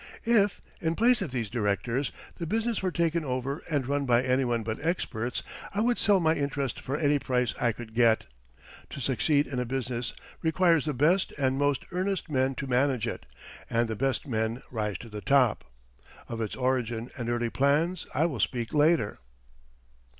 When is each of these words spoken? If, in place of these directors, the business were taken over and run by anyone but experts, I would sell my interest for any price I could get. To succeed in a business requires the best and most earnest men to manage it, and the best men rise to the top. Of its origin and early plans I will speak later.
If, 0.25 0.61
in 0.79 0.95
place 0.95 1.21
of 1.21 1.29
these 1.29 1.51
directors, 1.51 2.11
the 2.39 2.47
business 2.47 2.81
were 2.81 2.89
taken 2.89 3.23
over 3.23 3.61
and 3.69 3.85
run 3.85 4.07
by 4.07 4.23
anyone 4.23 4.63
but 4.63 4.83
experts, 4.83 5.43
I 5.75 5.81
would 5.81 5.99
sell 5.99 6.19
my 6.19 6.33
interest 6.33 6.81
for 6.81 6.97
any 6.97 7.19
price 7.19 7.53
I 7.61 7.71
could 7.71 7.93
get. 7.93 8.25
To 8.89 8.99
succeed 8.99 9.45
in 9.45 9.59
a 9.59 9.63
business 9.65 10.13
requires 10.41 10.85
the 10.85 10.95
best 10.95 11.33
and 11.33 11.59
most 11.59 11.85
earnest 11.91 12.31
men 12.31 12.55
to 12.55 12.65
manage 12.65 13.05
it, 13.05 13.27
and 13.69 13.87
the 13.87 13.95
best 13.95 14.27
men 14.27 14.63
rise 14.71 14.97
to 15.01 15.09
the 15.09 15.21
top. 15.21 15.65
Of 16.27 16.41
its 16.41 16.55
origin 16.55 17.11
and 17.15 17.29
early 17.29 17.51
plans 17.51 18.07
I 18.11 18.25
will 18.25 18.39
speak 18.39 18.73
later. 18.73 19.19